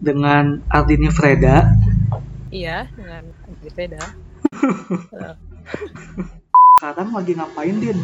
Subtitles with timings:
[0.00, 1.68] dengan Ardini Freda.
[2.48, 4.02] Iya, dengan Ardini Freda.
[6.80, 7.98] Sekarang lagi ngapain, Din?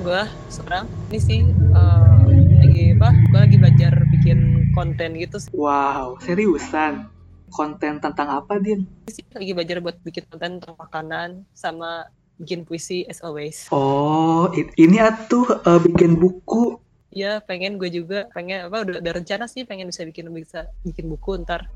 [0.00, 1.40] Gue sekarang ini sih
[1.76, 2.24] uh,
[2.62, 3.10] lagi apa?
[3.28, 5.50] Gue lagi belajar bikin konten gitu sih.
[5.52, 7.10] Wow, seriusan?
[7.50, 8.86] Konten tentang apa, Din?
[9.34, 12.08] Lagi belajar buat bikin konten tentang makanan sama
[12.40, 13.68] bikin puisi as always.
[13.68, 16.80] Oh, ini atuh uh, bikin buku.
[17.10, 21.10] Iya, pengen gue juga pengen apa udah ada rencana sih pengen bisa bikin bisa bikin
[21.10, 21.66] buku ntar.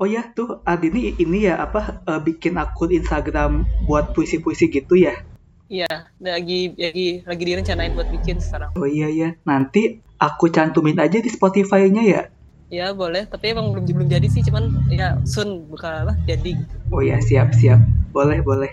[0.00, 5.12] Oh ya tuh Adini ini ya apa uh, bikin akun Instagram buat puisi-puisi gitu ya?
[5.68, 8.72] Iya, lagi lagi lagi direncanain buat bikin sekarang.
[8.80, 12.22] Oh iya ya, nanti aku cantumin aja di Spotify-nya ya.
[12.72, 16.56] Ya boleh, tapi emang belum belum jadi sih, cuman ya soon bakal lah jadi.
[16.88, 17.84] Oh ya siap siap,
[18.16, 18.72] boleh boleh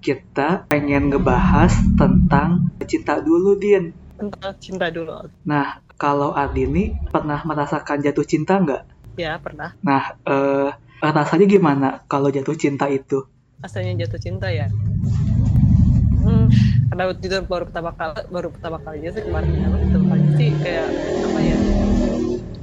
[0.00, 3.99] kita pengen ngebahas tentang cinta dulu, Din.
[4.20, 5.24] Tentang cinta dulu.
[5.48, 8.82] Nah, kalau Ardini pernah merasakan jatuh cinta nggak?
[9.16, 9.72] Ya, pernah.
[9.80, 10.68] Nah, eh,
[11.00, 13.24] rasanya gimana kalau jatuh cinta itu?
[13.64, 14.68] Rasanya jatuh cinta ya?
[16.20, 16.52] Hmm,
[16.92, 20.50] karena waktu itu baru pertama kali, baru pertama kalinya sih kemarin, ya, pertama kali sih
[20.60, 20.86] kayak
[21.24, 21.56] apa ya?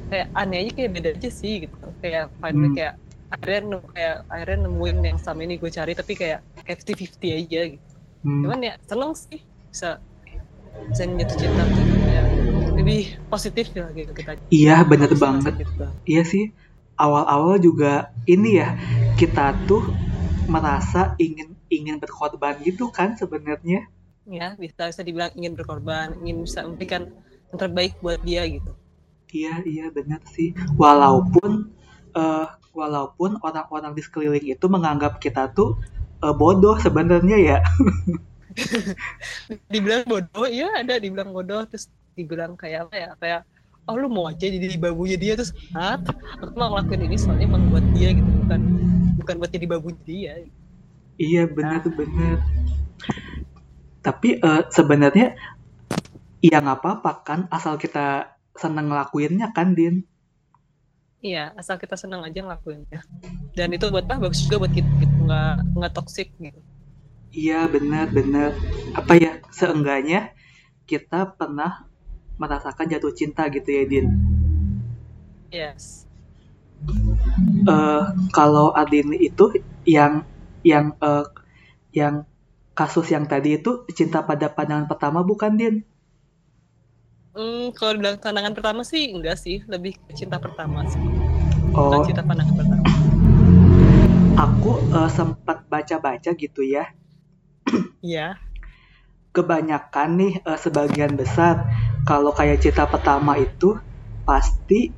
[0.07, 1.75] Kayak aneh aja kayak beda aja sih gitu.
[2.05, 2.77] Kayak finally hmm.
[2.77, 2.93] kayak
[3.27, 7.75] akhirnya kayak akhirnya nemuin yang sama ini gue cari tapi kayak kayak fifty fifty aja
[7.75, 8.41] gitu hmm.
[8.47, 9.99] cuman ya seneng sih bisa
[10.91, 12.23] bisa jatuh cinta gitu ya
[12.77, 14.37] lebih positif ya gitu kita.
[14.53, 15.53] Iya bener banget.
[15.59, 15.85] gitu.
[16.07, 16.53] iya sih.
[16.97, 18.73] Awal-awal juga ini ya
[19.19, 19.85] kita tuh
[20.49, 23.85] merasa ingin ingin berkorban gitu kan sebenarnya.
[24.23, 27.11] Ya bisa bisa dibilang ingin berkorban ingin bisa memberikan
[27.51, 28.71] yang terbaik buat dia gitu.
[29.35, 30.55] Iya iya benar sih.
[30.79, 31.69] Walaupun
[32.15, 35.75] uh, walaupun orang-orang di sekeliling itu menganggap kita tuh
[36.23, 37.57] uh, bodoh sebenarnya ya.
[39.73, 43.41] dibilang bodoh, ya ada dibilang bodoh terus dibilang kayak apa ya kayak
[43.87, 45.95] oh lu mau aja jadi babunya dia terus ah
[46.41, 48.61] aku mau ngelakuin ini soalnya emang buat dia gitu bukan
[49.21, 50.33] bukan buat jadi babunya dia.
[51.17, 51.93] Iya benar nah.
[51.93, 52.37] benar.
[54.05, 55.35] Tapi uh, sebenarnya
[56.41, 60.05] ya nggak apa-apa kan asal kita seneng ngelakuinnya kan Din.
[61.17, 63.01] Iya, asal kita senang aja ngelakuinnya.
[63.57, 64.29] Dan itu buat apa?
[64.29, 66.61] Bagus juga buat kita gitu, nggak nggak toksik gitu.
[67.31, 68.51] Iya, benar benar.
[68.95, 69.39] Apa ya?
[69.51, 70.33] Seenggaknya
[70.87, 71.85] kita pernah
[72.37, 74.07] merasakan jatuh cinta gitu ya, Din.
[75.51, 76.07] Yes.
[77.67, 79.49] Uh, kalau Adin itu
[79.87, 80.23] yang
[80.61, 81.25] yang uh,
[81.95, 82.27] yang
[82.77, 85.75] kasus yang tadi itu cinta pada pandangan pertama bukan Din?
[87.37, 91.01] Hmm, kalau dibilang pandangan pertama sih enggak sih, lebih cinta pertama sih.
[91.73, 91.89] Oh.
[91.89, 92.85] Bukan cinta pandangan pertama.
[94.37, 96.96] Aku uh, sempat baca-baca gitu ya.
[98.01, 98.41] Iya.
[99.33, 101.69] Kebanyakan nih uh, sebagian besar
[102.07, 103.77] kalau kayak cinta pertama itu
[104.25, 104.89] pasti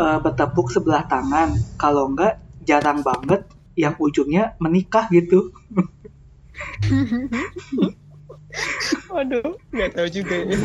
[0.00, 1.54] uh, bertepuk sebelah tangan.
[1.78, 3.46] Kalau enggak jarang banget
[3.78, 5.54] yang ujungnya menikah gitu.
[9.12, 10.58] Waduh, nggak tahu juga ya.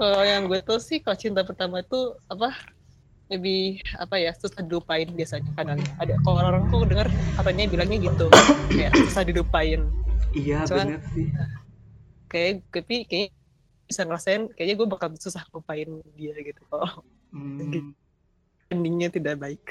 [0.00, 2.56] kalau yang gue tuh sih kalau cinta pertama itu apa
[3.30, 7.08] lebih apa ya susah dilupain biasanya kadang ada kalau orang-orang tuh dengar
[7.38, 8.26] katanya bilangnya gitu
[8.68, 9.88] kayak susah dilupain
[10.32, 11.28] iya benar sih
[12.28, 13.28] kayak tapi kayak
[13.88, 17.92] bisa ngerasain kayaknya gue bakal susah lupain dia gitu kalau hmm.
[18.72, 19.62] endingnya tidak baik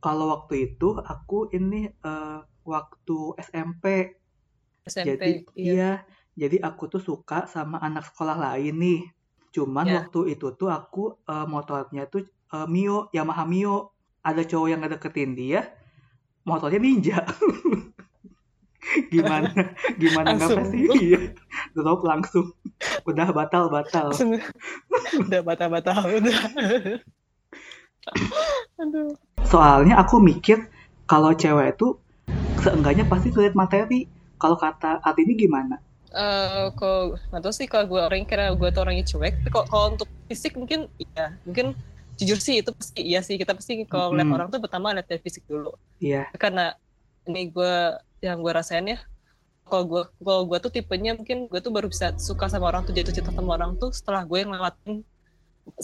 [0.00, 4.16] kalau waktu itu aku ini uh, waktu SMP
[4.88, 5.72] SMP jadi iya.
[5.76, 5.92] iya
[6.40, 9.00] jadi aku tuh suka sama anak sekolah lain nih.
[9.52, 9.96] Cuman yeah.
[10.00, 12.24] waktu itu tuh aku uh, motornya tuh
[12.56, 13.92] uh, Mio, Yamaha Mio.
[14.24, 15.64] Ada cowok yang ngedeketin dia,
[16.44, 17.24] motornya Ninja.
[19.12, 19.50] gimana?
[20.00, 20.78] Gimana nggak pasti?
[20.98, 21.20] Iya.
[21.76, 22.52] Drop langsung.
[23.04, 24.08] Udah batal batal
[25.20, 26.40] udah batal batal udah.
[28.80, 29.12] Aduh.
[29.44, 30.72] soalnya aku mikir
[31.04, 32.00] kalau cewek itu
[32.64, 34.08] seenggaknya pasti ngeliat materi.
[34.40, 35.76] Kalau kata ini gimana?
[36.10, 39.34] Uh, kalau nggak tahu sih kalau gue orang kira gue tuh orangnya cuek.
[39.44, 41.36] Tapi kalau untuk fisik mungkin iya.
[41.44, 41.76] Mungkin
[42.16, 43.36] jujur sih itu pasti iya sih.
[43.36, 44.32] Kita pasti kalau mm -hmm.
[44.32, 45.76] orang tuh pertama lihat dari fisik dulu.
[46.00, 46.24] Iya.
[46.24, 46.40] Yeah.
[46.40, 46.72] karena
[47.28, 47.76] ini gue
[48.20, 48.98] yang gue rasain ya.
[49.70, 52.92] Kalau gue kalau gue tuh tipenya mungkin gue tuh baru bisa suka sama orang tuh
[52.92, 55.06] jatuh cinta sama orang tuh setelah gue yang ngelewatin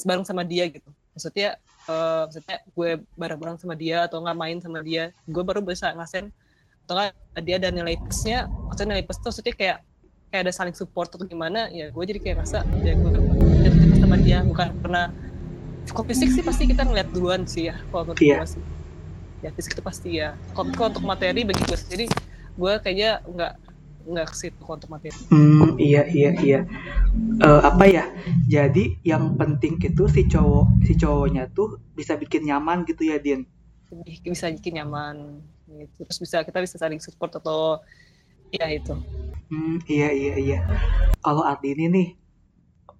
[0.02, 0.90] bareng sama dia gitu.
[1.14, 1.56] Maksudnya
[1.86, 6.34] uh, maksudnya gue bareng-bareng sama dia atau nggak main sama dia gue baru bisa ngasen
[6.84, 7.54] atau nggak dia.
[7.62, 9.78] Ada nilai plusnya maksudnya nilai plus tuh maksudnya kayak
[10.34, 13.10] kayak ada saling support atau gimana ya gue jadi kayak rasa ya gue
[13.62, 14.42] jatuh cinta sama dia.
[14.42, 15.14] Bukan pernah
[15.86, 18.42] kalau fisik sih pasti kita ngeliat duluan sih ya kalau menurut yeah.
[18.42, 18.62] gue sih.
[19.44, 20.34] Ya fisik itu pasti ya.
[20.58, 22.10] Kalau, untuk materi bagi gue sendiri
[22.56, 23.52] gue kayaknya nggak
[24.06, 26.60] nggak ke situ untuk materi hmm iya iya iya
[27.42, 28.04] uh, apa ya
[28.46, 33.42] Jadi yang penting itu si cowok si cowoknya tuh bisa bikin nyaman gitu ya Din.
[34.22, 36.06] bisa bikin nyaman gitu.
[36.06, 37.82] terus bisa kita bisa saling support atau
[38.54, 38.94] ya itu
[39.46, 40.58] Hmm, iya iya iya.
[41.22, 42.08] Kalau Ardi ini nih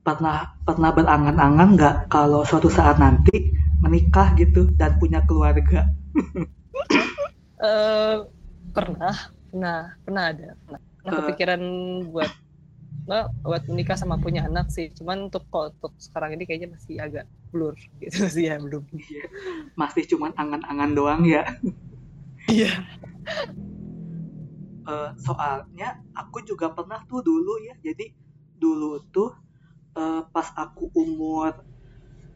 [0.06, 3.50] pernah pernah berangan-angan nggak kalau suatu saat nanti
[3.82, 5.86] menikah gitu dan punya keluarga?
[7.56, 8.20] Eh
[8.76, 11.18] pernah pernah pernah ada pernah, pernah Eh.
[11.24, 11.62] kepikiran
[12.12, 12.30] buat
[13.06, 16.98] nggak buat menikah sama punya anak sih cuman untuk kok untuk sekarang ini kayaknya masih
[16.98, 17.72] agak blur
[18.02, 19.24] gitu sih ya belum Iya.
[19.78, 21.46] Masih cuman angan-angan doang ya.
[22.50, 22.72] iya
[24.86, 27.74] Eh, soalnya aku juga pernah tuh dulu ya.
[27.82, 28.14] Jadi
[28.54, 29.34] dulu tuh
[29.96, 31.50] eh, pas aku umur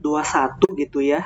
[0.03, 1.23] 21 gitu ya.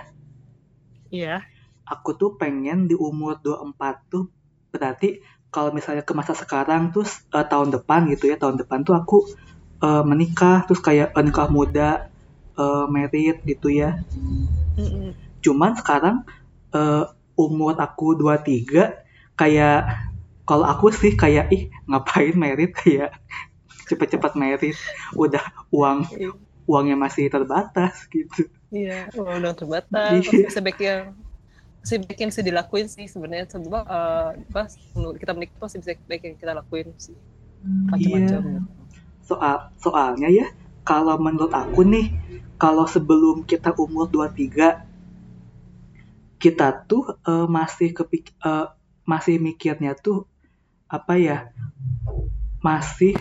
[1.10, 1.40] iya
[1.84, 4.24] Aku tuh pengen di umur 24 tuh
[4.72, 5.20] berarti
[5.54, 9.22] kalau misalnya ke masa sekarang terus eh, tahun depan gitu ya, tahun depan tuh aku
[9.78, 12.10] eh, menikah terus kayak eh, nikah muda
[12.58, 14.02] eh, merit gitu ya.
[14.74, 15.14] Mm-mm.
[15.38, 16.26] Cuman sekarang
[16.74, 17.04] eh,
[17.38, 18.98] umur aku 23
[19.38, 19.80] kayak
[20.44, 23.14] kalau aku sih kayak ih ngapain merit kayak
[23.86, 24.74] cepet-cepet merit
[25.14, 26.30] udah uang Iya.
[26.64, 28.48] uangnya masih terbatas gitu.
[28.72, 30.24] Iya, udah terbatas.
[30.24, 31.12] Masih sebaiknya
[31.84, 34.72] masih bikin bisa dilakuin sih sebenarnya sebab eh, apa
[35.20, 37.12] kita menikah pasti bisa baik yang kita lakuin sih
[37.92, 38.40] macam-macam.
[38.40, 38.60] Iya.
[39.20, 40.48] Soal soalnya ya
[40.88, 42.08] kalau menurut aku nih
[42.56, 44.80] kalau sebelum kita umur 23
[46.40, 48.72] kita tuh eh, masih kepik eh,
[49.04, 50.24] masih mikirnya tuh
[50.88, 51.52] apa ya
[52.64, 53.12] masih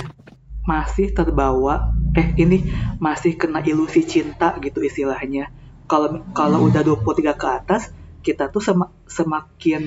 [0.63, 2.63] masih terbawa eh ini
[2.95, 5.51] masih kena ilusi cinta gitu istilahnya
[5.91, 7.91] kalau kalau udah 23 ke atas
[8.27, 9.81] kita tuh sema- semakin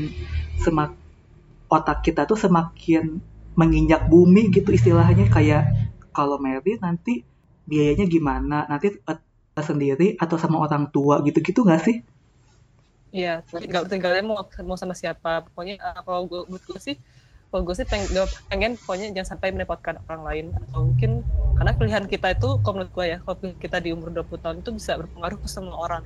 [0.64, 0.90] semak
[1.76, 3.04] otak kita tuh semakin
[3.60, 5.62] menginjak bumi gitu istilahnya kayak
[6.16, 7.24] kalau married nanti
[7.66, 9.18] biayanya gimana nanti eh,
[9.68, 11.96] sendiri atau sama orang tua gitu-gitu nggak sih
[13.16, 15.40] Iya, tinggal tinggalnya mau mau sama siapa.
[15.48, 16.96] Pokoknya eh, kalau gue gue sih
[17.48, 21.10] kalau gue sih pengen, pengen pokoknya jangan sampai merepotkan orang lain atau mungkin
[21.56, 24.70] karena pilihan kita itu kalau menurut gue ya kalau kita di umur 20 tahun itu
[24.76, 26.04] bisa berpengaruh ke semua orang.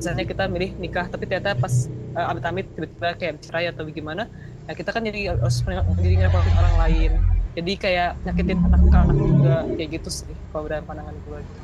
[0.00, 1.74] Misalnya kita milih nikah tapi ternyata pas
[2.16, 4.26] uh, amit-amit tiba-tiba kayak cerai atau gimana
[4.64, 5.60] ya kita kan jadi harus
[6.00, 7.12] jadi ngerepotin orang lain
[7.52, 11.60] jadi kayak nyakitin anak-anak juga kayak gitu sih kalau dalam pandangan gue gitu.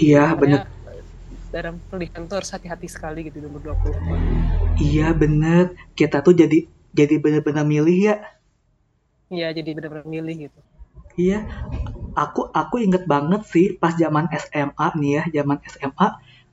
[0.00, 0.72] iya bener Makanya,
[1.54, 4.00] dalam pernikahan tuh harus hati-hati sekali gitu di umur 20
[4.80, 8.16] iya bener kita tuh jadi jadi bener-bener milih ya
[9.32, 10.60] Iya, jadi benar-benar milih gitu.
[11.18, 11.46] Iya,
[12.14, 16.06] aku aku inget banget sih pas zaman SMA nih ya, zaman SMA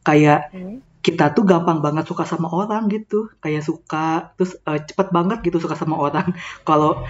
[0.08, 0.82] kayak Hmm.
[1.02, 5.58] Kita tuh gampang banget suka sama orang gitu, kayak suka terus eh, cepet banget gitu
[5.58, 6.34] suka sama orang.
[6.68, 7.02] Kalau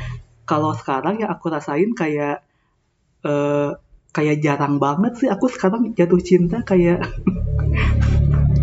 [0.47, 2.43] kalau sekarang yang aku rasain kayak
[3.23, 3.69] eh
[4.11, 6.99] kayak jarang banget sih aku sekarang jatuh cinta kayak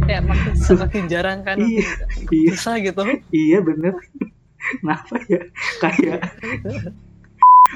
[0.09, 1.85] Ya, makin semakin jarang kan, Iya,
[2.33, 3.05] iya susah gitu.
[3.29, 3.93] iya bener.
[4.81, 5.41] Kenapa ya?
[5.81, 6.33] Kayak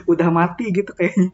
[0.08, 1.28] udah mati gitu kayaknya.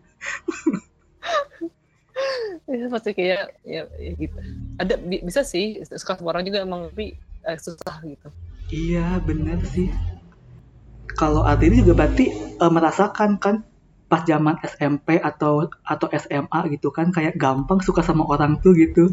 [2.68, 4.36] Ya, pasti kayak ya, ya gitu.
[4.76, 7.16] Ada bi- bisa sih suka sama orang juga emang tapi
[7.48, 8.28] eh, susah gitu.
[8.68, 9.88] Iya bener sih.
[11.16, 13.64] Kalau Artini juga berarti eh, merasakan kan
[14.08, 19.12] pas zaman SMP atau atau SMA gitu kan kayak gampang suka sama orang tuh gitu.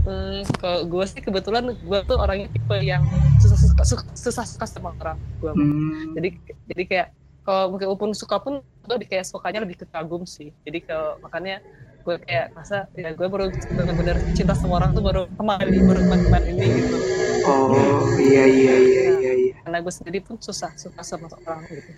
[0.00, 3.04] Hmm, kalau gue sih kebetulan gue tuh orangnya tipe yang
[3.36, 5.16] susah suka, susah, susah suka sama orang.
[5.40, 5.52] Gua.
[5.52, 6.28] Hmm, Jadi
[6.72, 7.08] jadi kayak
[7.44, 10.52] kalau mungkin walaupun suka pun gue kayak sukanya lebih ke kagum sih.
[10.64, 11.60] Jadi kalau makanya
[12.00, 16.46] gue kayak masa ya gue baru benar-benar cinta sama orang tuh baru kemarin baru kemarin
[16.56, 16.96] ini gitu.
[17.44, 19.32] oh iya iya iya iya.
[19.36, 19.54] iya.
[19.60, 21.92] Karena gue sendiri pun susah suka sama orang gitu.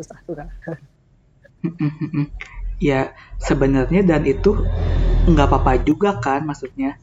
[0.00, 0.48] Susah juga.
[2.82, 4.64] ya sebenarnya dan itu
[5.28, 6.98] nggak apa-apa juga kan maksudnya.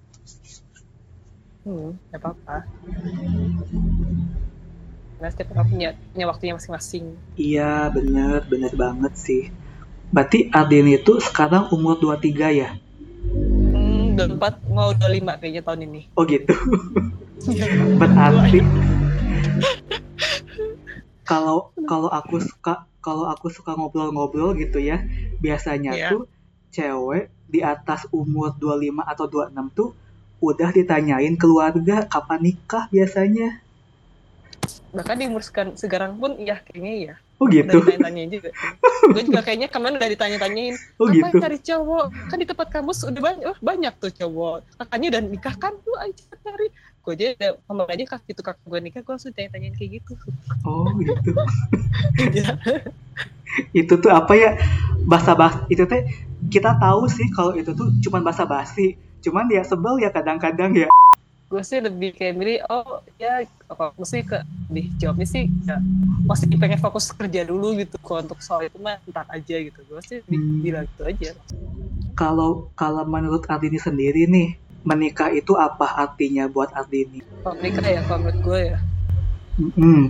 [1.63, 2.57] Hmm, gak apa-apa.
[5.19, 7.05] Karena setiap orang punya, punya waktunya masing-masing.
[7.35, 9.51] Iya bener bener banget sih.
[10.09, 12.69] Berarti Ardeni itu sekarang umur 23 ya?
[13.73, 16.01] Hmm, udah empat mau udah lima kayaknya tahun ini.
[16.17, 16.53] Oh gitu.
[18.01, 18.59] Berarti
[21.21, 25.05] kalau kalau aku suka kalau aku suka ngobrol-ngobrol gitu ya,
[25.39, 26.09] biasanya Iya.
[26.17, 26.21] tuh
[26.73, 29.89] cewek di atas umur 25 atau 26 tuh
[30.41, 33.61] udah ditanyain keluarga kapan nikah biasanya.
[34.89, 37.15] Bahkan di umur sekarang, sekarang pun iya kayaknya iya.
[37.39, 37.79] Oh Udah gitu.
[37.79, 38.49] ditanya-tanyain juga.
[39.15, 40.75] Gue juga kayaknya kemarin udah ditanya-tanyain.
[40.99, 41.37] Oh Apa gitu.
[41.39, 42.05] cari cowok?
[42.27, 44.55] Kan di tempat kampus udah banyak, oh, banyak tuh cowok.
[44.75, 46.67] Kakaknya udah nikah kan tuh aja cari.
[46.99, 50.13] Gue aja udah kemarin aja kak itu kakak gue nikah gue langsung tanya-tanyain kayak gitu.
[50.67, 51.31] Oh gitu.
[52.19, 52.59] Iya.
[53.73, 54.51] itu tuh apa ya
[55.09, 56.05] bahasa bahasa itu teh
[56.53, 58.93] kita tahu sih kalau itu tuh cuma basa-basi
[59.25, 60.87] cuman ya sebel ya kadang-kadang ya
[61.49, 64.37] gue sih lebih kayak milih oh ya apa mesti ke
[64.69, 65.81] di jawabnya sih ya
[66.29, 67.97] masih pengen fokus kerja dulu gitu.
[67.97, 69.79] Kok untuk soal itu mah entar aja gitu.
[69.89, 70.61] Gue sih Hmm.
[70.61, 71.33] bilang gitu aja.
[72.13, 77.25] Kalau kalau menurut Ardini sendiri nih menikah itu apa artinya buat Ardini?
[77.41, 78.77] Kalau menikah ya kalau menurut gue ya.
[79.75, 80.03] Hmm,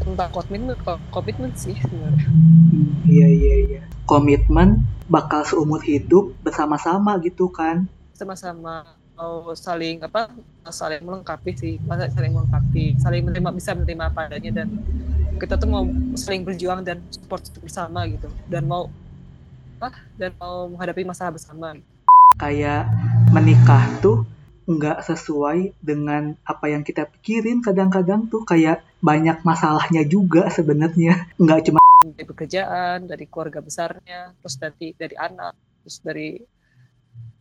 [0.00, 2.30] tentang komitmen ko- komitmen sih sebenarnya.
[2.30, 3.82] Hmm, iya iya iya.
[4.06, 7.90] Komitmen bakal seumur hidup bersama-sama gitu kan?
[8.14, 10.30] Sama-sama mau saling apa
[10.68, 11.74] saling melengkapi sih.
[11.86, 14.68] Masa saling melengkapi saling menerima bisa menerima apa adanya dan
[15.38, 18.28] kita tuh mau saling berjuang dan support bersama gitu.
[18.50, 18.90] Dan mau
[19.78, 21.78] apa dan mau menghadapi masalah bersama.
[22.38, 22.90] Kayak
[23.30, 24.26] menikah tuh
[24.64, 28.42] nggak sesuai dengan apa yang kita pikirin kadang-kadang tuh.
[28.42, 31.30] Kayak banyak masalahnya juga sebenarnya.
[31.38, 36.36] Nggak cuma dari pekerjaan dari keluarga besarnya terus dari dari anak terus dari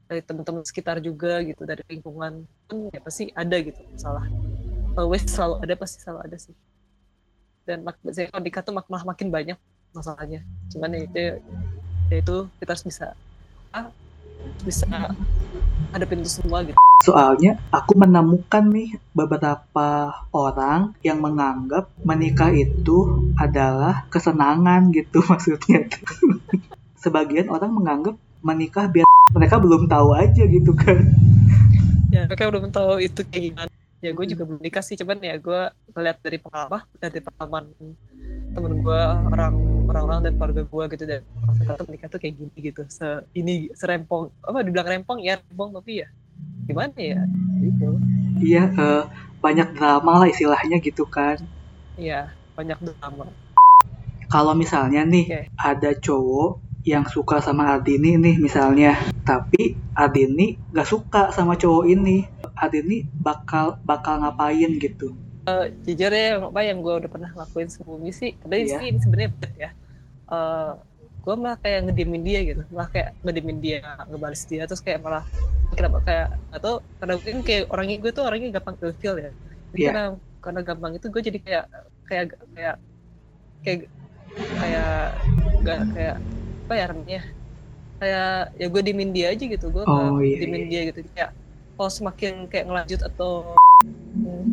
[0.08, 2.44] dari teman-teman sekitar juga gitu dari lingkungan.
[2.68, 4.26] Kan ya pasti ada gitu masalah.
[4.94, 6.56] Always selalu ada pasti selalu ada sih.
[7.64, 9.58] Dan mak saya kalau nikah tuh mak- malah makin banyak
[9.96, 10.44] masalahnya.
[10.70, 11.20] Cuman ya itu
[12.12, 13.08] ya itu kita harus bisa
[13.72, 13.88] ah,
[14.64, 14.86] bisa
[15.96, 16.78] hadapin itu semua gitu.
[17.04, 25.88] Soalnya aku menemukan nih beberapa orang yang menganggap menikah itu adalah kesenangan gitu maksudnya.
[27.00, 31.00] Sebagian orang menganggap menikah biar mereka belum tahu aja gitu kan.
[32.12, 33.72] Ya mereka udah tahu itu kayak gimana.
[34.04, 35.62] Ya gue juga belum nikah sih cuman ya gue
[35.96, 37.64] ngeliat dari pengalaman dari pengalaman
[38.54, 39.02] temen gue
[39.32, 39.56] orang
[39.88, 41.22] orang-orang dan keluarga gue gitu dan
[41.56, 42.82] mereka tuh menikah tuh kayak gini gitu.
[42.92, 45.24] Se ini serempong apa dibilang rempong?
[45.24, 46.08] Ya rempong tapi ya
[46.68, 47.24] gimana ya?
[47.64, 47.88] Gitu.
[48.44, 49.04] Iya eh,
[49.40, 51.40] banyak drama lah istilahnya gitu kan.
[51.96, 53.32] Ya banyak drama.
[54.28, 55.42] Kalau misalnya nih Oke.
[55.56, 59.00] ada cowok yang suka sama Ardini nih misalnya.
[59.24, 62.28] Tapi Ardini gak suka sama cowok ini.
[62.54, 65.16] Ardini bakal bakal ngapain gitu?
[65.84, 68.80] Jujur ya apa yang gue udah pernah lakuin sebelumnya sih tadi Iya.
[68.80, 69.70] sih ini sebenarnya ya.
[70.30, 70.72] Eh
[71.24, 72.62] gue malah kayak ngediemin dia gitu.
[72.72, 75.24] Malah kayak ngediemin dia ngebalas dia terus kayak malah
[75.76, 79.32] kenapa kayak atau karena mungkin kayak orangnya gue tuh orangnya gampang ilfeel ya.
[79.72, 79.88] Jadi Iya.
[79.92, 80.04] karena
[80.44, 81.66] karena gampang itu gue jadi kayak
[82.08, 82.26] kayak
[82.56, 82.76] kayak
[83.64, 83.82] kayak
[84.60, 85.08] kayak
[85.64, 86.18] gak kayak
[86.64, 87.22] apa ya namanya
[88.00, 90.70] kayak ya gue diemin dia aja gitu gue Oh, iya, diemin iya.
[90.72, 91.00] dia gitu.
[91.16, 91.32] Kayak
[91.76, 93.32] kalau semakin kayak ngelanjut atau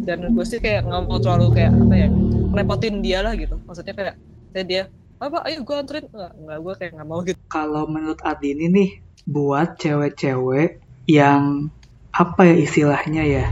[0.07, 2.09] dan gue sih kayak nggak mau terlalu kayak apa ya
[2.50, 3.59] ngerepotin dia lah gitu.
[3.67, 4.14] Maksudnya kayak
[4.55, 4.83] kayak dia
[5.23, 6.07] apa ayo gue anterin.
[6.11, 7.38] Nggak nggak gue kayak nggak mau gitu.
[7.50, 8.90] Kalau menurut Ardini nih
[9.26, 11.71] buat cewek-cewek yang
[12.11, 13.47] apa ya istilahnya ya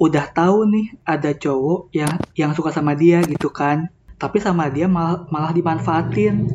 [0.00, 4.88] udah tahu nih ada cowok yang yang suka sama dia gitu kan tapi sama dia
[4.88, 6.48] malah malah dimanfaatin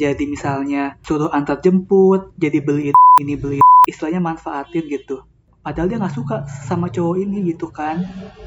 [0.00, 5.20] jadi misalnya suruh antar jemput jadi beli ini beli istilahnya manfaatin gitu.
[5.60, 8.00] Padahal dia nggak suka sama cowok ini gitu kan.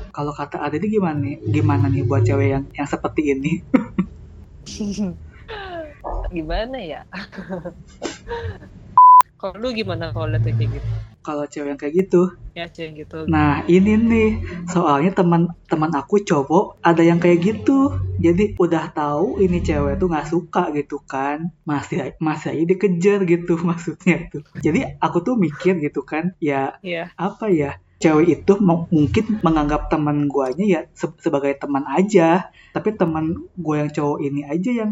[0.10, 1.38] Kalau kata Ardini gimana nih?
[1.46, 3.62] Gimana nih buat cewek yang yang seperti ini?
[6.34, 7.06] Gimana ya?
[9.38, 12.30] Kalau lu gimana kalau lihat kayak gitu kalau cewek yang kayak gitu.
[12.54, 13.26] Ya cewek gitu.
[13.26, 14.30] Nah ini nih
[14.68, 17.96] soalnya teman-teman aku cowok ada yang kayak gitu.
[18.20, 23.56] Jadi udah tahu ini cewek tuh nggak suka gitu kan, masih masih aja dikejar gitu
[23.70, 24.44] maksudnya tuh.
[24.60, 27.10] Jadi aku tuh mikir gitu kan, ya Iya.
[27.16, 33.48] apa ya cewek itu mungkin menganggap teman guanya ya se- sebagai teman aja, tapi teman
[33.56, 34.92] gue yang cowok ini aja yang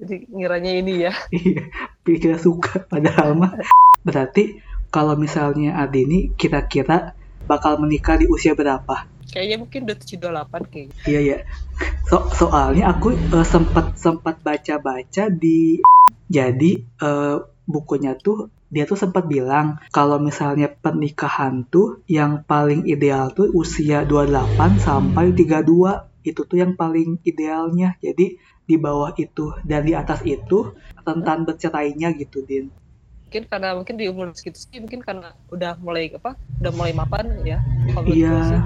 [0.00, 1.12] jadi ngiranya ini ya.
[1.36, 1.68] Iya,
[2.00, 3.52] pikir suka padahal mah
[4.00, 4.56] berarti
[4.90, 7.14] kalau misalnya Ardini kira-kira
[7.46, 9.10] bakal menikah di usia berapa?
[9.30, 11.06] kayaknya mungkin udah tujuh delapan kayak gitu.
[11.06, 11.38] Iya ya.
[12.10, 15.80] So, soalnya aku eh, sempat sempat baca-baca di
[16.26, 23.34] jadi eh, bukunya tuh dia tuh sempat bilang kalau misalnya pernikahan tuh yang paling ideal
[23.34, 27.96] tuh usia 28 sampai 32 itu tuh yang paling idealnya.
[28.02, 32.70] Jadi di bawah itu dan di atas itu rentan bercerainya gitu Din.
[33.30, 37.30] Mungkin karena mungkin di umur segitu sih mungkin karena udah mulai apa udah mulai mapan
[37.46, 37.62] ya
[37.94, 38.34] kalau Iya.
[38.42, 38.60] sih.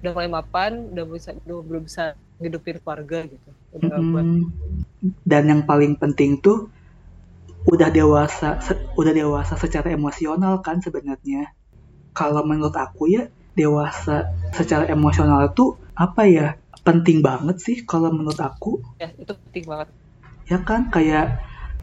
[0.00, 4.48] udah mulai mapan udah bisa udah belum bisa ngidupin keluarga gitu udah buat Mm-mm.
[5.28, 6.72] Dan yang paling penting tuh
[7.68, 8.58] udah dewasa,
[8.96, 11.52] udah dewasa secara emosional kan sebenarnya.
[12.16, 18.40] Kalau menurut aku ya dewasa secara emosional tuh apa ya penting banget sih kalau menurut
[18.40, 19.88] aku ya itu penting banget
[20.48, 21.38] ya kan kayak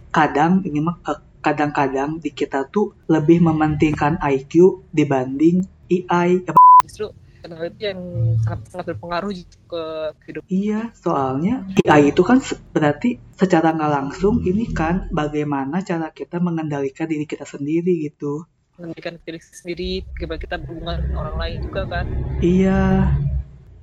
[0.09, 0.97] kadang ini mah
[1.39, 6.53] kadang-kadang di kita tuh lebih mementingkan IQ dibanding EI ya,
[6.83, 7.99] justru itu yang
[8.43, 9.31] sangat sangat berpengaruh
[9.71, 9.83] ke
[10.27, 12.43] hidup Iya, soalnya AI itu kan
[12.75, 18.43] berarti secara nggak langsung ini kan bagaimana cara kita mengendalikan diri kita sendiri gitu.
[18.79, 22.05] mengendalikan diri sendiri bagaimana kita berhubungan dengan orang lain juga kan.
[22.39, 22.81] Iya,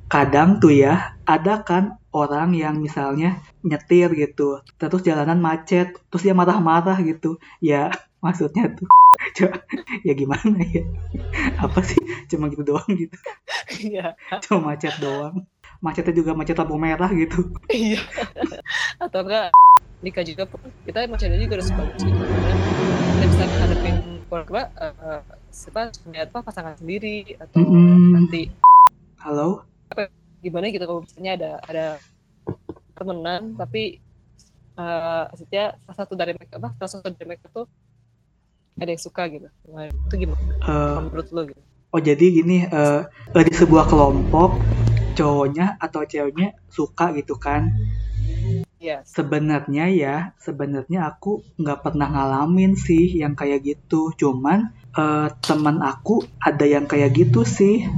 [0.08, 6.32] kadang tuh ya ada kan orang yang misalnya nyetir gitu, terus jalanan macet, terus dia
[6.32, 7.36] marah-marah gitu.
[7.60, 7.92] Ya
[8.24, 8.88] maksudnya tuh,
[10.06, 10.82] ya gimana ya?
[11.64, 12.00] Apa sih?
[12.32, 13.16] Cuma gitu doang gitu,
[13.84, 14.16] iya
[14.48, 15.44] cuma macet doang.
[15.84, 17.52] Macetnya juga macet lampu merah gitu.
[17.68, 18.00] iya
[18.96, 19.52] atau enggak
[20.00, 20.48] nikah juga
[20.88, 22.24] kita cewek juga harus bagus gitu
[23.16, 25.20] kita bisa hadapin keluarga eh,
[25.52, 27.60] siapa punya apa pasangan sendiri atau
[28.16, 28.48] nanti
[29.26, 29.66] Halo?
[30.46, 31.86] Gimana gitu kalau misalnya ada ada
[32.94, 33.98] temenan tapi
[34.76, 37.66] eh maksudnya salah satu dari mereka apa salah satu dari mereka tuh
[38.76, 41.62] ada yang suka gitu nah, itu gimana Kalau menurut lo gitu
[41.94, 44.60] Oh jadi gini, eh, eh, di sebuah kelompok
[45.16, 47.72] cowoknya atau ceweknya suka gitu kan?
[48.76, 54.12] yes Sebenarnya ya, sebenarnya aku nggak pernah ngalamin sih yang kayak gitu.
[54.12, 57.88] Cuman eh, teman aku ada yang kayak gitu sih.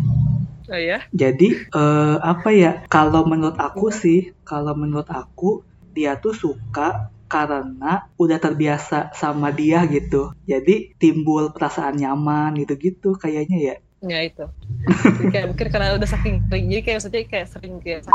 [0.68, 2.72] Oh ya Jadi eh, apa ya?
[2.86, 5.64] Kalau menurut aku sih, kalau menurut aku
[5.96, 10.32] dia tuh suka karena udah terbiasa sama dia gitu.
[10.48, 13.76] Jadi timbul perasaan nyaman gitu-gitu kayaknya ya.
[13.98, 14.46] ya itu
[14.86, 18.06] Jadi kayak mungkin karena udah saking sering jadi kayak maksudnya kayak sering kayak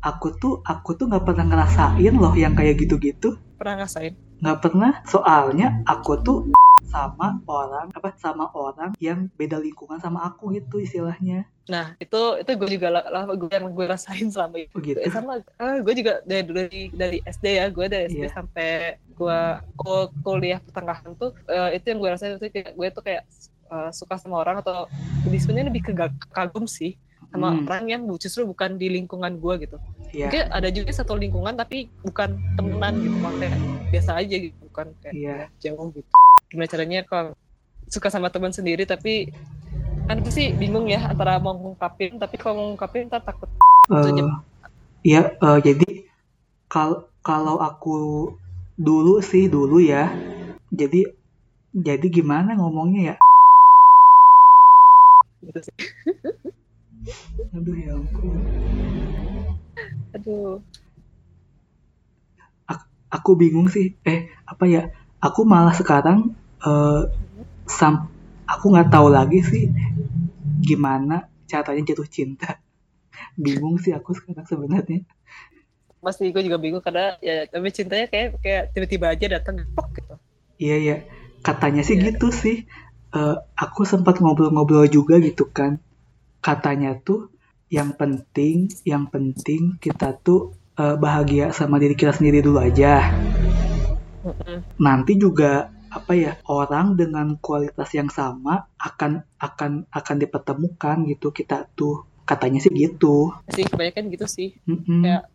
[0.00, 5.04] aku tuh aku tuh nggak pernah ngerasain loh yang kayak gitu-gitu pernah ngasain nggak pernah
[5.04, 6.38] soalnya aku tuh
[6.90, 11.46] sama orang apa sama orang yang beda lingkungan sama aku gitu istilahnya.
[11.64, 14.74] Nah itu itu gue juga lah lah- gue yang gue rasain selama itu.
[14.74, 18.30] Begitu Eh, sama ah, gue juga dari dari dari SD ya gue dari SD Iya.
[18.32, 18.70] sampai
[19.12, 19.40] gue
[19.76, 23.22] kul- kuliah pertengahan tuh eh, itu yang gue rasain itu kayak gue tuh kayak
[23.70, 24.90] eh, suka sama orang atau
[25.24, 25.92] sebenarnya lebih ke
[26.28, 26.98] kagum sih
[27.30, 29.78] sama Hmm, orang yang justru bukan di lingkungan gue gitu.
[30.10, 30.26] Iya.
[30.26, 33.54] Mungkin ada juga satu lingkungan tapi bukan temenan gitu makanya
[33.86, 35.36] biasa aja gitu bukan kayak Iya.
[35.62, 36.10] jauh gitu
[36.50, 37.30] gimana caranya kalau
[37.86, 39.30] suka sama teman sendiri tapi
[40.10, 43.46] kan sih bingung ya antara mau ngungkapin tapi kalau ngungkapin ntar takut.
[43.86, 44.42] Jam-
[45.06, 45.88] ya eh, jadi
[46.66, 47.94] kal kalau aku
[48.74, 50.10] dulu sih dulu ya
[50.74, 51.14] jadi
[51.70, 53.16] jadi gimana ngomongnya ya?
[55.46, 55.74] Gitu sih.
[57.54, 58.34] Aduh ya ampun.
[60.18, 60.58] Aduh.
[63.10, 64.86] Aku bingung sih eh apa ya
[65.20, 66.32] aku malah sekarang
[66.64, 67.02] eh,
[67.68, 68.08] sam
[68.48, 69.64] aku nggak tahu lagi sih
[70.60, 72.58] gimana caranya jatuh cinta.
[73.44, 75.04] Bingung sih aku sekarang sebenarnya.
[76.00, 80.14] Pasti gue juga bingung karena ya tapi cintanya kayak kayak tiba-tiba aja datang pok gitu.
[80.56, 80.96] Iya ya
[81.44, 82.12] katanya sih Iya.
[82.12, 82.64] gitu sih.
[83.10, 85.76] Eh, aku sempat ngobrol-ngobrol juga gitu kan.
[86.40, 87.28] Katanya tuh
[87.68, 93.04] yang penting yang penting kita tuh eh, bahagia sama diri kita sendiri dulu aja.
[94.76, 101.34] Nanti juga apa ya orang dengan kualitas yang sama akan akan akan dipertemukan gitu.
[101.34, 103.34] Kita tuh katanya sih gitu.
[103.50, 104.48] Sih kebanyakan gitu sih.
[104.64, 105.02] Mm-mm.
[105.02, 105.26] Kayak-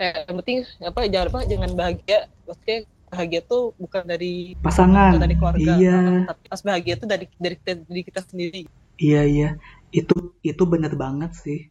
[0.00, 2.18] kayak yang penting apa jangan apa jangan bahagia.
[2.48, 2.78] Maksudnya
[3.12, 5.12] bahagia tuh bukan dari pasangan.
[5.12, 5.72] bukan dari keluarga.
[5.76, 6.00] Iya.
[6.32, 8.62] Tapi pas bahagia tuh dari dari kita, dari kita sendiri.
[8.96, 9.48] Iya iya.
[9.92, 11.68] Itu itu bener banget sih.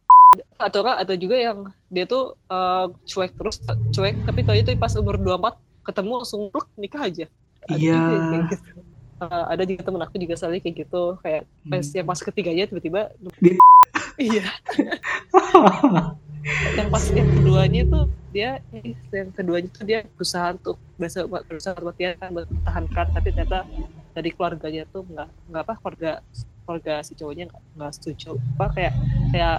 [0.54, 1.58] Atau enggak atau juga yang
[1.90, 3.58] dia tuh eh, cuek terus
[3.90, 4.22] cuek.
[4.22, 6.42] Tapi tau itu pas umur 24 ketemu langsung
[6.74, 7.26] nikah aja
[7.62, 8.00] Ada Iya.
[8.02, 8.70] kayak gitu.
[9.22, 11.94] Eh, ada juga temen aku juga soalnya kayak gitu kayak pas Hmm.
[11.94, 13.00] yang pas ketiganya tiba-tiba
[14.18, 14.44] iya
[16.74, 21.72] yang pas yang keduanya tuh dia eh, yang keduanya tuh dia berusaha untuk berusaha berusaha
[21.78, 23.58] buat dia kan mempertahankan tapi ternyata
[24.10, 26.10] dari keluarganya tuh nggak nggak apa keluarga
[26.62, 27.46] keluarga si cowoknya
[27.78, 28.94] nggak setuju apa kayak
[29.30, 29.58] kayak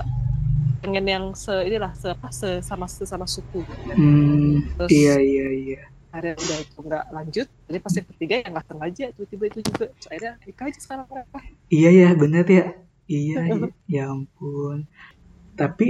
[0.83, 3.95] pengen yang se inilah se apa se sama sesama suku gitu.
[3.95, 5.81] Hmm, terus iya iya iya
[6.13, 9.85] akhirnya udah itu nggak lanjut jadi pas yang ketiga yang nggak sengaja tiba-tiba itu juga.
[9.97, 11.37] Terus akhirnya nikah aja sekarang mereka
[11.73, 12.65] iya ya bener ya.
[13.09, 13.67] Iya iya.
[13.89, 14.85] ya ampun.
[15.57, 15.87] Tapi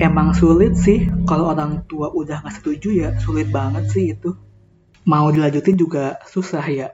[0.00, 1.04] emang sulit sih.
[1.28, 4.32] Kalau orang tua udah nggak setuju ya sulit banget sih itu.
[5.04, 6.88] Mau dilanjutin juga susah ya.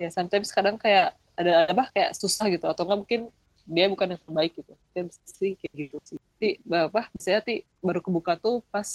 [0.00, 2.64] Ya sometimes kadang kayak ada apa kayak susah gitu.
[2.64, 3.20] Atau enggak mungkin
[3.66, 4.72] dia bukan yang terbaik gitu.
[4.94, 6.18] Dan sih kayak gitu sih.
[6.18, 8.86] Tapi apa saya ti baru kebuka tuh pas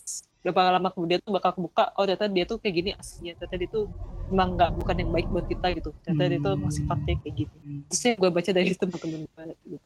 [0.42, 3.36] berapa lama kemudian tuh bakal kebuka oh ternyata dia tuh kayak gini aslinya.
[3.38, 3.86] Ternyata dia tuh
[4.32, 5.90] emang nggak bukan yang baik buat kita gitu.
[6.02, 6.72] Ternyata dia tuh Hmm.
[6.72, 7.56] sifatnya kayak gitu
[7.92, 9.78] terus gue baca dari teman-teman gitu.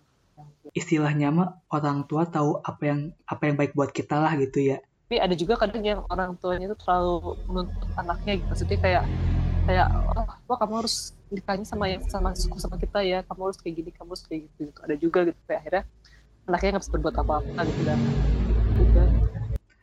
[0.76, 4.78] Istilahnya mah orang tua tahu apa yang apa yang baik buat kita lah gitu ya.
[5.06, 8.48] Tapi ada juga kadang yang orang tuanya itu terlalu menuntut anaknya gitu.
[8.52, 9.04] Maksudnya kayak
[9.65, 13.60] kayak oh wah kamu harus nikahnya sama yang sama suku sama kita ya kamu harus
[13.60, 14.80] kayak gini kamu harus kayak gitu, gitu.
[14.86, 15.84] ada juga gitu kayak akhirnya
[16.45, 17.99] anaknya nggak bisa berbuat apa-apa gitu dan
[18.78, 19.08] udah.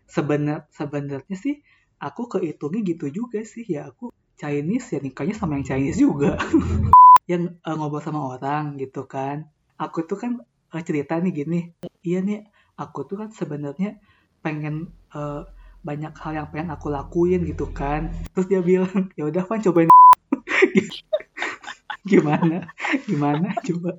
[0.06, 1.54] Sebenar sebenarnya sih
[1.98, 6.38] aku kehitungnya gitu juga sih ya aku Chinese ya nikahnya sama yang Chinese juga.
[7.30, 9.46] Yang uh, ngobrol sama orang gitu kan.
[9.78, 10.42] Aku tuh kan
[10.74, 11.60] uh, cerita nih gini.
[12.02, 12.42] Iya nih
[12.74, 14.02] aku tuh kan sebenarnya
[14.42, 15.46] pengen uh,
[15.82, 18.10] banyak hal yang pengen aku lakuin gitu kan.
[18.34, 19.90] Terus dia bilang ya udah kan cobain.
[22.10, 22.66] Gimana?
[23.06, 23.54] Gimana?
[23.62, 23.98] Coba.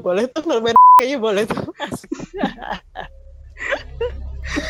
[0.00, 1.64] Boleh tuh main kayaknya boleh tuh.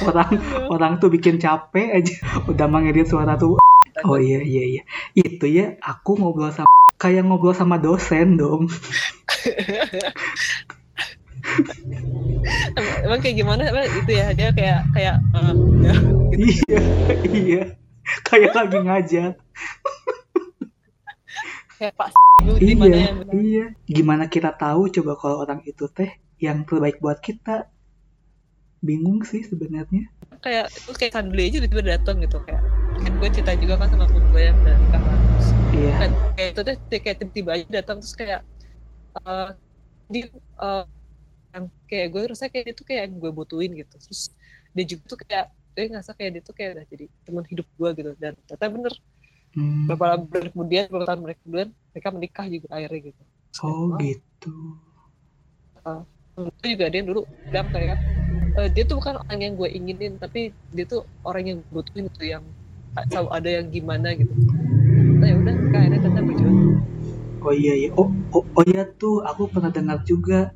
[0.04, 0.30] Orang
[0.70, 2.14] orang tuh bikin capek aja.
[2.50, 3.58] Udah mengedit suara tuh.
[4.06, 4.82] Oh iya iya iya.
[5.14, 8.66] Itu ya aku ngobrol sama kayak ngobrol sama dosen dong
[13.08, 13.62] emang kayak gimana?
[13.72, 14.26] Emang itu ya?
[14.36, 15.94] Dia kayak kayak uh, ya,
[16.36, 16.44] gitu.
[16.44, 16.82] iya
[17.32, 17.62] iya.
[18.28, 19.30] Kayak lagi ngajar.
[21.80, 22.08] Kayak pak
[22.58, 23.66] iya ya, iya.
[23.88, 27.70] Gimana kita tahu coba kalau orang itu teh yang terbaik buat kita?
[28.78, 30.06] Bingung sih sebenarnya.
[30.38, 32.62] Kayak itu kayak suddenly aja tiba-tiba datang gitu kayak
[32.98, 35.94] kan gue cerita juga kan sama gue yang dari terus iya.
[35.98, 38.40] Kan kayak itu tuh kayak tiba-tiba aja datang terus kayak
[39.22, 39.54] uh,
[40.10, 40.26] di
[40.58, 40.86] uh,
[41.54, 43.94] yang kayak gue rasa kayak itu kayak yang gue butuhin gitu.
[43.96, 44.32] Terus
[44.76, 47.90] dia juga tuh kayak gue ngerasa kayak dia tuh kayak udah jadi teman hidup gue
[47.96, 48.10] gitu.
[48.18, 48.94] Dan ternyata bener.
[49.56, 49.88] Hmm.
[49.88, 53.22] beberapa bulan kemudian beberapa tahun mereka kemudian mereka menikah juga akhirnya gitu.
[53.64, 54.56] Oh gitu.
[55.82, 56.02] Uh,
[56.60, 57.96] itu juga dia dulu bilang kayak
[58.60, 62.24] uh, dia tuh bukan orang yang gue inginin tapi dia tuh orang yang butuhin itu
[62.28, 62.44] yang
[63.08, 64.32] selalu ada yang gimana gitu.
[65.18, 66.58] Nah, ya udah akhirnya tetap berjuang.
[67.38, 67.90] Oh iya iya.
[67.96, 70.52] Oh, oh oh iya tuh aku pernah dengar juga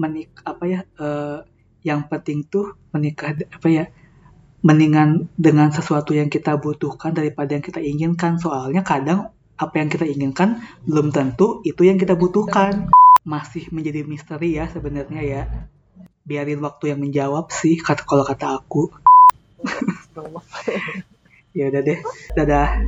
[0.00, 1.44] menik apa ya uh,
[1.82, 3.84] yang penting tuh menikah apa ya
[4.62, 8.38] mendingan dengan sesuatu yang kita butuhkan daripada yang kita inginkan.
[8.38, 12.94] Soalnya kadang apa yang kita inginkan belum tentu itu yang kita butuhkan.
[13.22, 15.42] Masih menjadi misteri ya sebenarnya ya.
[16.22, 18.88] Biarin waktu yang menjawab sih kata kalau kata aku.
[21.52, 22.00] Ya udah deh.
[22.32, 22.80] Dadah